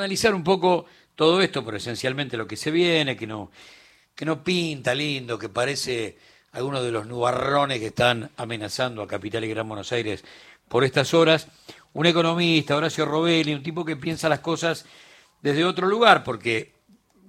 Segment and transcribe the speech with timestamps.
[0.00, 3.50] analizar un poco todo esto, pero esencialmente lo que se viene, que no,
[4.14, 6.18] que no pinta lindo, que parece
[6.52, 10.24] algunos de los nubarrones que están amenazando a Capital y Gran Buenos Aires
[10.68, 11.48] por estas horas.
[11.92, 14.86] Un economista, Horacio Robelli, un tipo que piensa las cosas
[15.42, 16.72] desde otro lugar, porque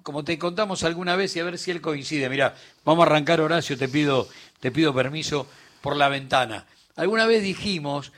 [0.03, 2.29] como te contamos alguna vez y a ver si él coincide.
[2.29, 4.27] Mira, vamos a arrancar Horacio, te pido,
[4.59, 5.47] te pido permiso
[5.81, 6.65] por la ventana.
[6.95, 8.11] Alguna vez dijimos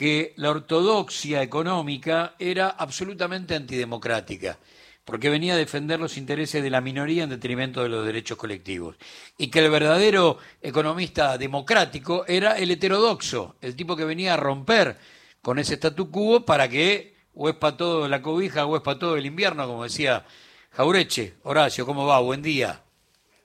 [0.00, 4.56] que la ortodoxia económica era absolutamente antidemocrática,
[5.04, 8.96] porque venía a defender los intereses de la minoría en detrimento de los derechos colectivos,
[9.36, 14.96] y que el verdadero economista democrático era el heterodoxo, el tipo que venía a romper
[15.42, 19.18] con ese statu quo para que o es todo la cobija o es para todo
[19.18, 20.24] el invierno, como decía
[20.70, 21.34] Jaureche.
[21.42, 22.20] Horacio, ¿cómo va?
[22.20, 22.80] Buen día.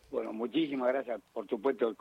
[0.09, 1.19] Bueno, muchísimas gracias.
[1.33, 1.93] Por supuesto,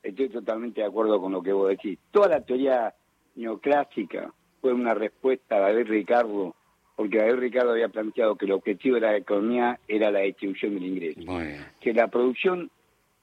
[0.00, 1.98] estoy totalmente de acuerdo con lo que vos decís.
[2.12, 2.94] Toda la teoría
[3.36, 6.54] neoclásica fue una respuesta a David Ricardo,
[6.96, 10.86] porque David Ricardo había planteado que el objetivo de la economía era la distribución del
[10.86, 11.20] ingreso.
[11.80, 12.70] Que la producción,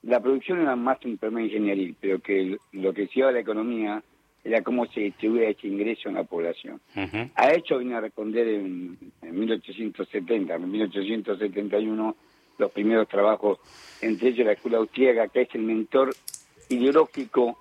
[0.04, 3.40] la producción era más un problema ingenieril, pero que lo que se lleva a la
[3.40, 4.04] economía
[4.44, 6.82] era cómo se distribuía ese ingreso en la población.
[7.36, 12.16] A hecho vine a responder en, 1870, en 1871,
[12.58, 13.60] los primeros trabajos,
[14.02, 16.14] entre ellos la escuela austríaca, que es el mentor
[16.70, 17.58] ideológico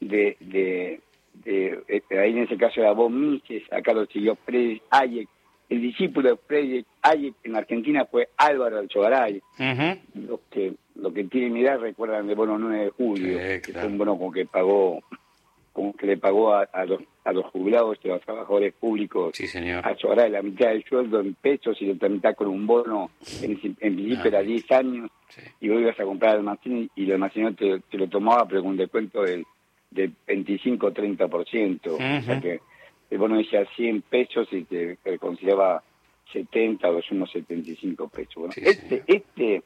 [0.00, 1.00] de, de,
[1.44, 5.28] este, ahí en ese caso era von Mises, acá lo siguió Friedrich Hayek,
[5.68, 9.42] el discípulo de Friedrich Hayek en Argentina fue Álvaro Alchogaray,
[10.14, 13.98] los que lo que tienen edad recuerdan de bono 9 de julio, que fue un
[13.98, 15.00] bono con que pagó
[15.72, 19.46] como que le pagó a, los, a los jubilados y a los trabajadores públicos sí,
[19.46, 19.82] señor.
[19.86, 23.10] a la mitad del sueldo en pesos y la mitad con un bono,
[23.40, 25.10] en, en principio era 10 años,
[25.60, 28.60] y vos ibas a comprar el almacén y el almacén te, te lo tomaba, pero
[28.60, 29.46] con un descuento del,
[29.92, 32.60] del 25-30%, o sea que
[33.10, 35.82] el bono decía 100 pesos y te, consideraba
[36.32, 38.34] 70 o unos 75 pesos.
[38.36, 39.62] Bueno, este, este,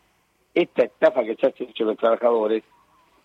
[0.52, 2.64] esta estafa que se ha hecho los trabajadores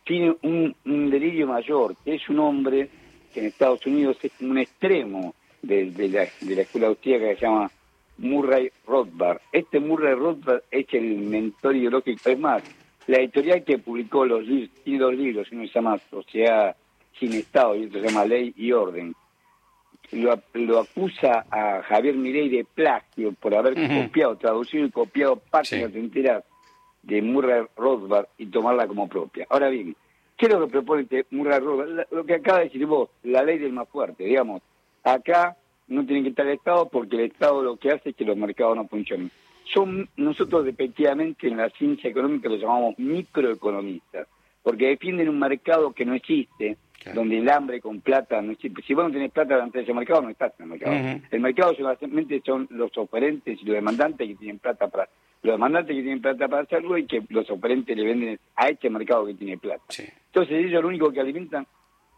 [0.04, 2.90] tiene un, delirio mayor, que es un hombre
[3.34, 7.46] que en Estados Unidos es un extremo de, la, de la escuela austríaca que se
[7.46, 7.72] llama
[8.18, 9.40] Murray Rothbard.
[9.52, 12.30] Este Murray Rothbard es el mentor ideológico.
[12.30, 12.64] Es más,
[13.08, 16.75] la editorial que publicó los dos libros, uno se llama Sociedad
[17.20, 19.16] sin Estado y otro se llama Ley y Orden.
[20.12, 26.44] Lo, acusa a Javier Mirey de plagio por haber copiado, traducido y copiado páginas enteras
[27.04, 29.48] de Murray Rothbard y tomarla como propia.
[29.50, 29.96] Ahora bien,
[30.38, 32.08] ¿qué es lo que propone este Murray Rothbard?
[32.12, 34.62] Lo que acaba de decir vos, la ley del más fuerte, digamos.
[35.04, 35.56] Acá
[35.88, 38.38] no tiene que estar el Estado porque el Estado lo que hace es que los
[38.38, 39.32] mercados no funcionen.
[39.74, 44.28] Son nosotros efectivamente en la ciencia económica lo llamamos microeconomistas,
[44.64, 46.78] porque defienden un mercado que no existe,
[47.16, 48.82] donde el hambre con plata no existe.
[48.84, 51.20] Si vos no tenés plata delante de ese mercado, no estás en el mercado.
[51.32, 55.10] El mercado solamente son los oferentes y los demandantes que tienen plata para
[55.44, 58.90] los demandantes que tienen plata para hacerlo y que los oferentes le venden a este
[58.90, 59.84] mercado que tiene plata.
[60.28, 61.66] Entonces ellos lo único que alimentan,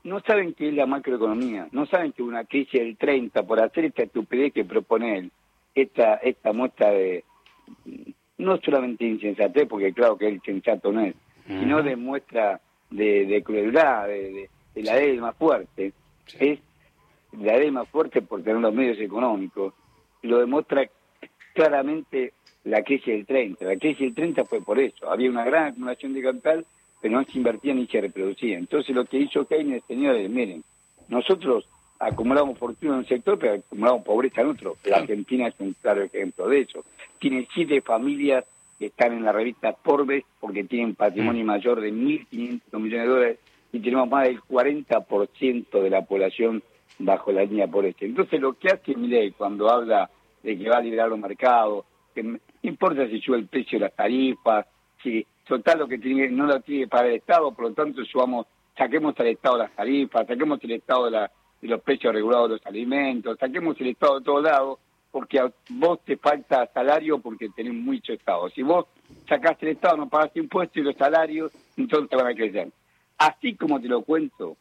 [0.03, 3.85] no saben qué es la macroeconomía, no saben que una crisis del 30 por hacer
[3.85, 5.31] esta estupidez que propone él,
[5.73, 7.23] esta, esta muestra de,
[8.37, 11.15] no solamente insensatez, porque claro que el sensato no es,
[11.47, 12.59] sino de muestra
[12.89, 15.93] de, crueldad, de, la ley más fuerte,
[16.39, 16.59] es
[17.33, 19.73] la ley más fuerte por tener los medios económicos,
[20.21, 20.87] lo demuestra
[21.53, 22.33] claramente
[22.63, 23.65] la crisis del 30.
[23.65, 25.09] La crisis del 30 fue por eso.
[25.11, 26.65] Había una gran acumulación de capital,
[27.01, 28.57] pero no se invertía ni se reproducía.
[28.57, 30.63] Entonces lo que hizo Keynes, señores, miren,
[31.09, 31.67] nosotros
[31.99, 34.77] acumulamos fortuna en un sector, pero acumulamos pobreza en otro.
[34.85, 36.85] La Argentina es un claro ejemplo de eso.
[37.19, 38.45] Tiene siete familias
[38.83, 41.47] que están en la revista Forbes porque tienen patrimonio mm.
[41.47, 43.39] mayor de 1.500 millones de dólares
[43.71, 46.61] y tenemos más del 40% de la población
[46.99, 47.99] bajo la línea pobreza.
[48.01, 50.09] Entonces lo que hace Milei cuando habla
[50.43, 53.85] de que va a liberar los mercados, que no importa si sube el precio de
[53.85, 54.65] las tarifas,
[55.01, 58.47] si total lo que tiene, no lo tiene para el Estado, por lo tanto subamos,
[58.77, 61.29] saquemos al Estado las tarifas, saquemos el Estado de,
[61.61, 64.79] los precios regulados de los alimentos, saquemos el Estado de todos lados,
[65.13, 68.49] porque a vos te falta salario porque tenés mucho Estado.
[68.49, 68.87] Si vos
[69.29, 72.69] sacaste el Estado, no pagaste impuestos y los salarios, entonces te van a crecer.
[73.19, 74.57] Así como te lo cuento,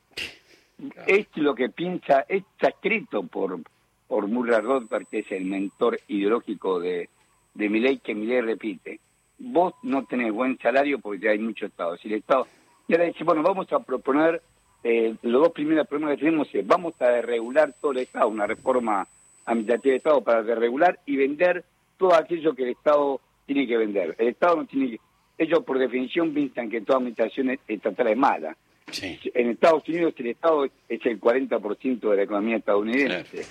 [1.07, 3.61] esto es lo que piensa, está escrito por,
[4.07, 7.09] por Murray Rothbard, que es el mentor ideológico de,
[7.55, 9.01] de mi ley que mi ley repite.
[9.39, 11.97] Vos no tenés buen salario porque hay mucho Estado.
[11.97, 12.47] Si el Estado...
[12.89, 14.43] Y ahora dice, bueno, vamos a proponer,
[14.85, 18.47] eh, los dos primeros problemas que tenemos es, vamos a desregular todo el Estado, una
[18.47, 19.09] reforma
[19.45, 21.65] administrativa de Estado para desregular y vender
[21.97, 24.15] todo aquello que el Estado tiene que vender.
[24.19, 25.01] El Estado no tiene que...
[25.39, 28.57] Ellos por definición piensan que toda administración estatal es mala.
[29.03, 33.47] En Estados Unidos el Estado es, el 40% de la economía estadounidense.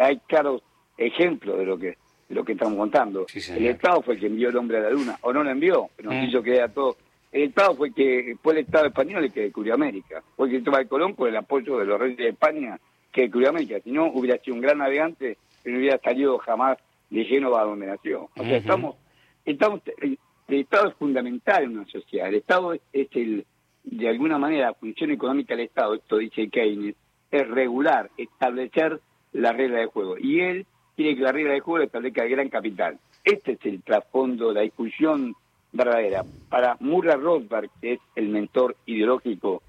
[0.00, 0.62] Hay claros
[0.96, 1.96] ejemplos de lo que
[2.28, 3.26] de lo que estamos contando.
[3.34, 5.88] el Estado fue el que envió el hombre a la luna, o no lo envió,
[5.96, 6.28] pero nos mm.
[6.28, 6.96] hizo creer a todos.
[7.32, 10.22] El Estado fue que fue el Estado español el que descubrió América.
[10.36, 12.78] Fue el que toma el Colón con el apoyo de los reyes de España
[13.26, 13.80] que América.
[13.82, 16.78] Si no, hubiera sido un gran navegante que no hubiera salido jamás
[17.10, 18.30] de Génova a donde nació.
[18.36, 18.96] O sea, estamos,
[19.44, 20.18] estamos, el,
[20.48, 22.28] Estado es fundamental en una sociedad.
[22.28, 23.44] El Estado es, el,
[23.84, 26.94] de alguna manera, la función económica del Estado, esto dice Keynes,
[27.30, 29.00] es regular, establecer
[29.32, 30.16] la regla de juego.
[30.16, 30.66] Y él
[30.96, 32.98] quiere que la regla de juego la establezca el gran capital.
[33.24, 35.34] Este es el trasfondo, la discusión
[35.72, 36.24] verdadera.
[36.48, 39.62] Para Murray Rothbard, que es el mentor ideológico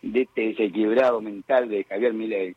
[0.00, 2.56] de este desequilibrado mental de Javier Milei,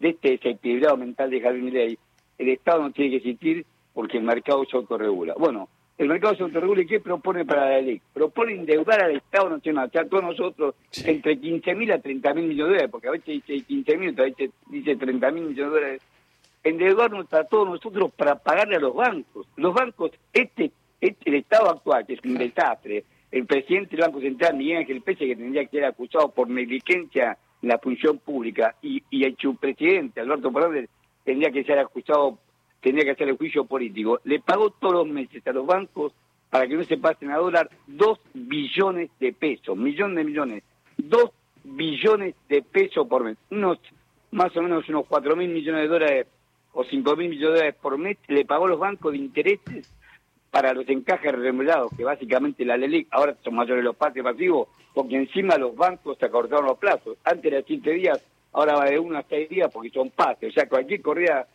[0.00, 1.98] de este desequilibrado mental de Javier Milei,
[2.38, 5.34] el Estado no tiene que existir porque el mercado se autorregula.
[5.38, 5.68] Bueno,
[5.98, 8.00] el mercado se autorregula y ¿qué propone para la ley?
[8.14, 10.74] Propone endeudar al Estado Nacional, o sea, todos nosotros,
[11.04, 14.18] entre 15 mil a 30 mil millones de dólares, porque a veces dice 15 mil,
[14.18, 16.02] a veces dice 30 mil millones de dólares,
[16.64, 19.46] endeudarnos a todos nosotros para pagarle a los bancos.
[19.56, 20.70] Los bancos, este,
[21.00, 25.02] este el Estado actual, que es un desastre, el presidente del Banco Central, Miguel Ángel
[25.02, 29.36] Pese, que tendría que ser acusado por negligencia en la función pública, y, y el
[29.36, 30.88] subpresidente, Alberto Fernández,
[31.24, 32.38] tendría que ser acusado
[32.80, 36.12] tenía que hacer el juicio político, le pagó todos los meses a los bancos
[36.48, 40.62] para que no se pasen a dólar dos billones de pesos, millón de millones,
[40.96, 41.30] dos
[41.62, 43.78] billones de pesos por mes, unos
[44.32, 46.26] más o menos unos cuatro mil millones de dólares
[46.72, 49.92] o cinco mil millones de dólares por mes, le pagó los bancos de intereses
[50.50, 55.16] para los encajes remolados, que básicamente la LELIC, ahora son mayores los pases pasivos, porque
[55.16, 57.16] encima los bancos se acortaron los plazos.
[57.24, 58.20] Antes era siete días,
[58.52, 60.50] ahora va de uno a seis días porque son pases.
[60.50, 61.46] O sea, cualquier corrida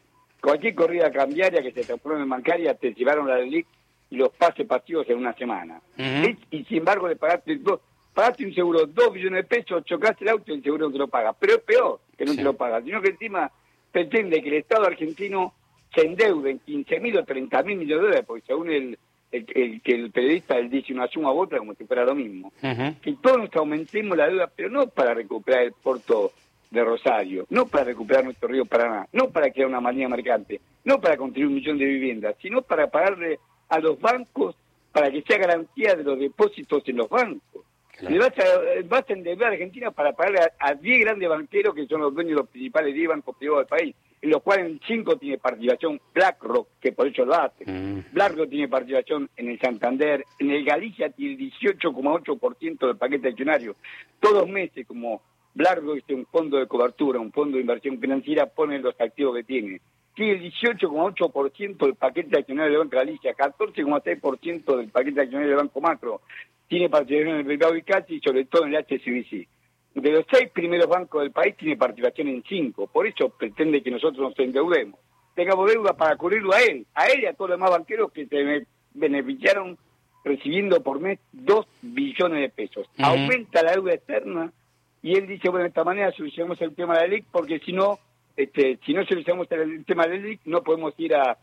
[0.45, 3.65] Cualquier corrida cambiaria que se transforme en bancaria te llevaron la LIC
[4.11, 5.81] y los pases pasivos en una semana.
[6.51, 7.79] y, sin embargo le pagaste dos,
[8.13, 10.99] pagaste un seguro dos billones de pesos, chocaste el auto y el seguro no te
[10.99, 11.33] lo paga.
[11.33, 13.51] Pero es peor que no te lo paga, sino que encima
[13.91, 15.51] pretende que el Estado argentino
[15.95, 18.99] se endeude en 15 mil o 30 mil millones de dólares, porque según el,
[19.31, 22.51] el, que el periodista él dice una suma u otra como si fuera lo mismo.
[22.59, 26.33] Que todos nos aumentemos la deuda, pero no para recuperar el porto
[26.69, 30.99] de Rosario, no para recuperar nuestro río Paraná, no para crear una manía mercante, no
[30.99, 33.39] para construir un millón de viviendas, sino para pagarle
[33.69, 34.55] a los bancos
[34.91, 37.63] para que sea garantía de los depósitos en los bancos.
[38.01, 38.43] Le vas a,
[38.87, 42.31] vas a endeudar a Argentina para pagarle a 10 grandes banqueros que son los dueños
[42.31, 43.95] de los principales 10 bancos privados del país,
[44.29, 47.69] los cuales en 5 tiene participación BlackRock, que por eso lo hace.
[47.69, 48.05] Mm.
[48.13, 53.75] BlackRock tiene participación en el Santander, en el Galicia tiene 18,8% del paquete accionario.
[54.19, 55.21] Todos meses, como
[55.55, 59.43] Largo es un fondo de cobertura, un fondo de inversión financiera, pone los activos que
[59.43, 59.81] tiene.
[60.13, 65.81] Tiene el 18,8% del paquete accionario del Banco Galicia, 14,6% del paquete accionario del Banco
[65.81, 66.21] Macro.
[66.67, 69.47] Tiene participación en el mercado y sobre todo en el HSBC.
[69.95, 72.85] De los seis primeros bancos del país tiene participación en cinco.
[72.87, 74.99] Por eso pretende que nosotros nos endeudemos.
[75.33, 78.25] Tengamos deuda para cubrirlo a él, a él y a todos los demás banqueros que
[78.25, 79.77] se beneficiaron
[80.25, 82.89] recibiendo por mes dos billones de pesos.
[82.97, 84.51] Aumenta la deuda externa
[85.01, 87.71] y él dice, bueno, de esta manera solucionamos el tema de la LIC, porque si
[87.71, 87.99] no,
[88.35, 91.37] este, si no solucionamos el tema de la LIC, no podemos ir a,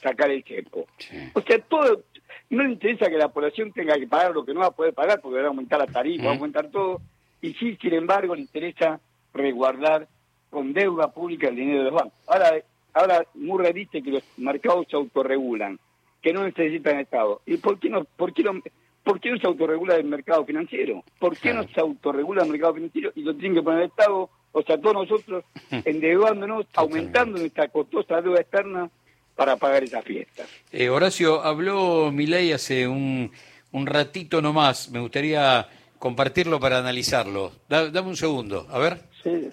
[0.00, 0.86] sacar el chepo.
[1.34, 2.02] O sea, todo,
[2.50, 4.94] no le interesa que la población tenga que pagar lo que no va a poder
[4.94, 7.00] pagar, porque va a aumentar la tarifa, va a aumentar todo,
[7.46, 9.00] y sí, sin embargo, le interesa
[9.32, 10.08] resguardar
[10.50, 12.18] con deuda pública el dinero de los bancos.
[12.26, 12.50] Ahora,
[12.92, 15.78] ahora Murray dice que los mercados se autorregulan,
[16.22, 17.42] que no necesitan Estado.
[17.46, 18.60] ¿Y por qué no, por qué no,
[19.04, 21.04] ¿Por qué no se autorregula el mercado financiero?
[21.20, 24.28] ¿Por qué no se autorregula el mercado financiero y lo tienen que poner el Estado?
[24.50, 25.44] O sea, todos nosotros
[25.84, 28.90] endeudándonos, aumentando nuestra costosa deuda externa
[29.36, 30.44] para pagar esa fiesta.
[30.72, 33.30] Eh, Horacio, habló Milei hace un,
[33.70, 34.90] un ratito nomás.
[34.90, 37.52] Me gustaría compartirlo para analizarlo.
[37.68, 39.00] dame un segundo, a ver.
[39.22, 39.48] Sí.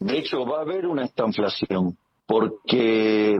[0.00, 3.38] De hecho, va a haber una estanflación, porque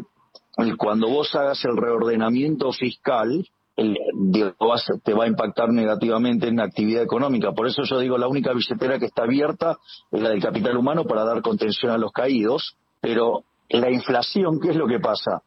[0.78, 7.52] cuando vos hagas el reordenamiento fiscal, te va a impactar negativamente en la actividad económica.
[7.52, 9.78] Por eso yo digo, la única billetera que está abierta
[10.12, 14.70] es la del capital humano para dar contención a los caídos, pero la inflación, ¿qué
[14.70, 15.42] es lo que pasa?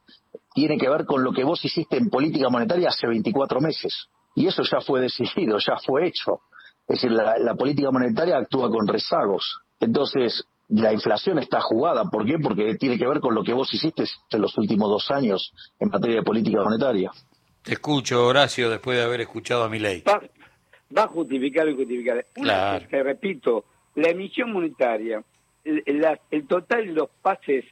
[0.53, 4.10] Tiene que ver con lo que vos hiciste en política monetaria hace 24 meses.
[4.38, 6.41] Y eso ya fue decidido, ya fue hecho.
[6.88, 9.60] Es decir, la, política monetaria actúa con rezagos.
[9.79, 12.06] Entonces, la inflación está jugada.
[12.06, 12.38] ¿Por qué?
[12.41, 15.89] Porque tiene que ver con lo que vos hiciste en los últimos dos años en
[15.89, 17.12] materia de política monetaria.
[17.63, 20.03] Te escucho, Horacio, después de haber escuchado a mi ley.
[20.08, 22.25] Va, a justificar y justificar.
[22.38, 23.03] Una claro.
[23.03, 23.65] repito,
[23.96, 25.22] la emisión monetaria,
[25.65, 27.65] el, total de los pases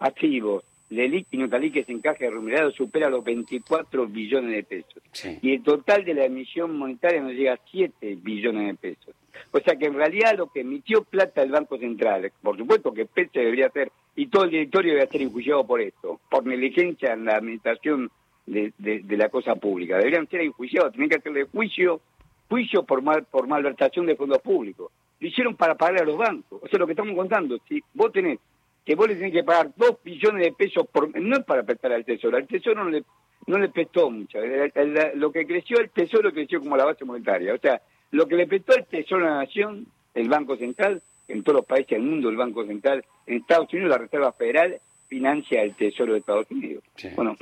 [0.00, 5.02] activos, LELIC y Notalí que se encaje remunerado supera los 24 billones de pesos.
[5.42, 9.14] Y el total de la emisión monetaria nos llega a 7 billones de pesos.
[9.50, 13.06] O sea que en realidad lo que emitió plata el Banco Central, por supuesto que
[13.06, 17.24] PESE debería ser, y todo el directorio debería ser enjuiciado por esto, por negligencia en
[17.24, 18.10] la administración
[18.46, 19.98] de, de, la cosa pública.
[19.98, 22.00] Deberían ser enjuiciados, tienen que hacerle juicio,
[22.48, 24.90] juicio por mal, por malversación de fondos públicos.
[25.20, 26.62] Lo hicieron para pagar a los bancos.
[26.62, 28.38] O sea, lo que estamos contando, si vos tenés
[28.88, 31.92] que vos le tenés que pagar dos billones de pesos por no es para prestar
[31.92, 33.04] al tesoro, al tesoro no le
[33.46, 34.38] no le prestó mucho.
[35.14, 37.52] Lo que creció el tesoro creció como la base monetaria.
[37.52, 41.42] O sea, lo que le prestó el tesoro a la nación, el Banco Central, en
[41.42, 45.62] todos los países del mundo el Banco Central, en Estados Unidos la Reserva Federal financia
[45.62, 46.82] el tesoro de Estados Unidos.
[47.14, 47.36] Bueno,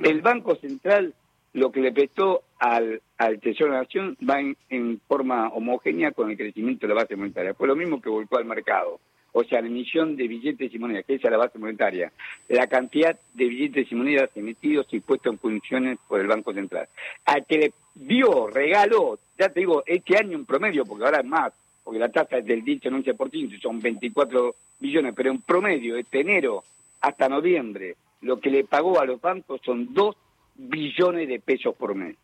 [0.00, 1.14] el Banco Central
[1.52, 6.28] lo que le prestó al, al Tesoro de la Nación va en, forma homogénea con
[6.28, 7.54] el crecimiento de la base monetaria.
[7.54, 8.98] Fue lo mismo que volcó al mercado.
[9.40, 12.10] O sea, la emisión de billetes y monedas, que es la base monetaria.
[12.48, 16.88] La cantidad de billetes y monedas emitidos y puestos en funciones por el Banco Central.
[17.24, 21.26] Al que le dio, regaló, ya te digo, este año en promedio, porque ahora es
[21.26, 21.52] más,
[21.84, 26.22] porque la tasa es del dicho en 11%, son 24 billones, pero en promedio, este
[26.22, 26.64] enero
[27.00, 30.16] hasta noviembre, lo que le pagó a los bancos son 2
[30.56, 32.16] billones de pesos por mes.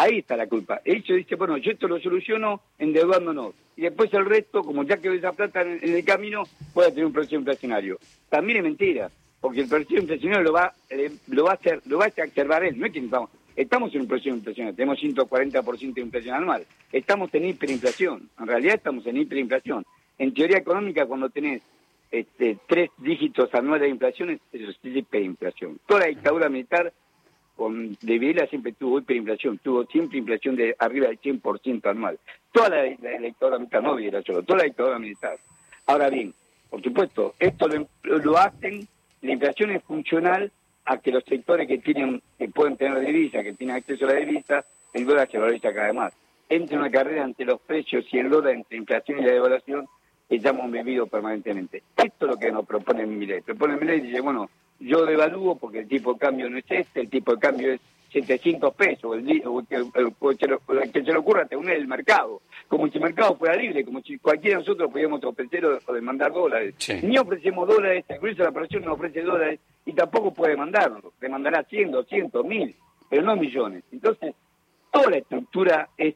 [0.00, 0.80] Ahí está la culpa.
[0.84, 3.52] Ellos dice, bueno, yo esto lo soluciono endeudándonos.
[3.76, 7.12] Y después el resto, como ya quedó esa plata en, el camino, puede tener un
[7.12, 7.98] proceso inflacionario.
[8.28, 10.72] También es mentira, porque el proceso inflacionario lo va,
[11.26, 12.78] lo va a hacer, lo va a exacerbar él.
[12.78, 16.64] No es que estamos, estamos en un proceso inflacionario, tenemos 140% de inflación anual.
[16.92, 18.30] Estamos en hiperinflación.
[18.38, 19.84] En realidad estamos en hiperinflación.
[20.16, 21.60] En teoría económica, cuando tenés
[22.12, 25.80] este, tres dígitos anuales de inflación, eso es hiperinflación.
[25.88, 26.92] Toda la dictadura militar
[27.58, 32.16] con de Vila siempre tuvo hiperinflación, tuvo siempre inflación de arriba del 100% anual.
[32.52, 35.36] Toda la, dictadura militar, no Vila solo, toda la dictadura militar.
[35.86, 36.32] Ahora bien,
[36.70, 37.66] por supuesto, esto
[38.04, 38.86] lo, hacen,
[39.22, 40.52] la inflación es funcional
[40.84, 44.20] a que los sectores que tienen que pueden tener divisa, que tienen acceso a la
[44.20, 46.12] divisa, el dólar se valoriza cada vez más.
[46.48, 49.88] Entra una carrera entre los precios y el dólar, entre inflación y la devaluación,
[50.28, 51.82] que ya hemos vivido permanentemente.
[51.96, 53.40] Esto es lo que nos propone Milei.
[53.40, 54.48] Propone Milei y dice, bueno,
[54.80, 57.80] yo devalúo porque el tipo de cambio no es este, el tipo de cambio es
[58.12, 59.42] 700 pesos, el,
[60.92, 64.18] que se le ocurra tener el mercado, como si el mercado fuera libre, como si
[64.18, 66.74] cualquiera de nosotros pudiéramos ofrecer o, demandar dólares.
[67.02, 71.90] Ni ofrecemos dólares, incluso la operación no ofrece dólares y tampoco puede demandarlo, demandará 100,
[71.90, 72.76] 200, 1000,
[73.10, 73.84] pero no millones.
[73.92, 74.34] Entonces,
[74.90, 76.14] toda la estructura es,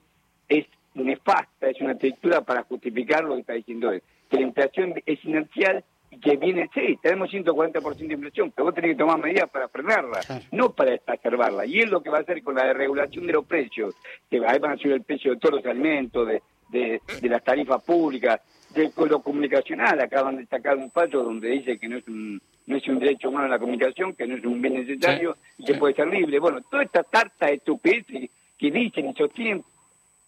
[0.48, 4.94] es nefasta, es una estructura para justificar lo que está diciendo él, que la inflación
[5.04, 5.84] es inercial
[6.20, 10.20] que viene, sí, tenemos 140% de inflación, pero vos tenés que tomar medidas para frenarla,
[10.50, 11.64] no para exacerbarla.
[11.66, 13.94] Y es lo que va a hacer con la desregulación de los precios,
[14.30, 17.82] que ahí van a subir el precio de todos los alimentos, de, de, las tarifas
[17.82, 18.40] públicas,
[18.74, 20.00] de lo comunicacional.
[20.00, 23.28] Acaban de sacar un fallo donde dice que no es un, no es un derecho
[23.28, 26.38] humano la comunicación, que no es un bien necesario y que puede ser libre.
[26.38, 29.64] Bueno, toda esta tarta de estupideces que dicen y sostienen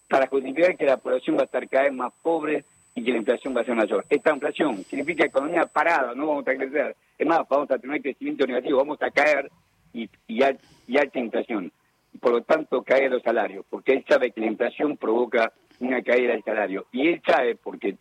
[0.09, 2.65] para justificar que la población va a estar cada vez más pobre
[2.95, 4.07] y que la inflación va a ser mayor.
[4.09, 6.97] Esta inflación significa economía parada, no vamos a crecer.
[7.19, 9.51] Es más, vamos a tener crecimiento negativo, vamos a caer
[9.93, 11.73] y, y, alta inflación.
[12.21, 16.33] Por lo tanto, caen los salarios, porque él sabe que la inflación provoca una caída
[16.33, 16.87] del salario.
[16.93, 17.97] Y él sabe, porque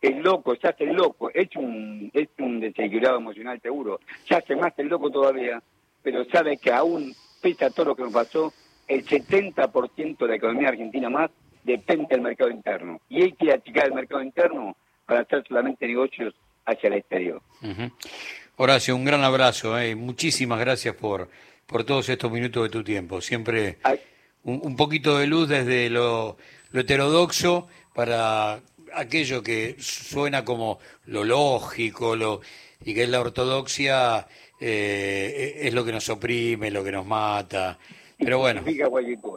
[0.00, 4.54] el loco, se hace el loco, es un, es un desequilibrado emocional seguro, se hace
[4.54, 5.60] más el loco todavía,
[6.02, 8.52] pero sabe que aún, pese a todo lo que nos pasó,
[8.86, 11.30] el 70% de la economía argentina más
[11.66, 13.00] depende del mercado interno.
[13.08, 17.42] Y hay que achicar el mercado interno para hacer solamente negocios hacia el exterior.
[18.56, 19.96] Horacio, un gran abrazo y eh.
[19.96, 21.28] muchísimas gracias por,
[21.66, 23.20] por todos estos minutos de tu tiempo.
[23.20, 23.78] Siempre
[24.44, 26.36] un, poquito de luz desde lo,
[26.72, 28.60] heterodoxo para
[28.94, 32.40] aquello que suena como lo lógico lo,
[32.84, 34.26] y que es la ortodoxia,
[34.60, 37.78] eh, es lo que nos oprime, lo que nos mata.
[38.18, 38.62] Pero bueno,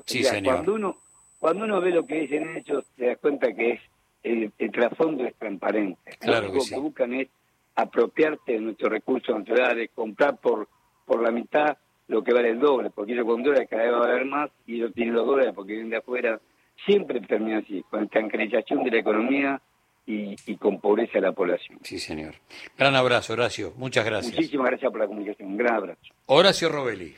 [0.06, 0.56] sí, señor.
[0.56, 0.98] Cuando uno,
[1.40, 3.82] cuando uno ve lo que dicen ellos, se da cuenta que es
[4.24, 6.12] el, trasfondo es transparente.
[6.20, 7.30] Claro lo que, buscan es
[7.76, 10.68] apropiarte de nuestros recursos naturales, comprar por,
[11.06, 11.78] por la mitad
[12.08, 14.50] lo que vale el doble, porque ellos con dólares cada vez va a valer más
[14.66, 16.40] y ellos tienen los dólares porque vienen de afuera.
[16.86, 19.62] Siempre termina así, con estancanización de la economía
[20.06, 21.78] y, y, con pobreza de la población.
[21.84, 22.36] Sí, señor.
[22.78, 23.74] Gran abrazo, Horacio.
[23.76, 24.34] Muchas gracias.
[24.34, 25.50] Muchísimas gracias por la comunicación.
[25.50, 26.02] Un gran abrazo.
[26.26, 27.16] Horacio Robelli.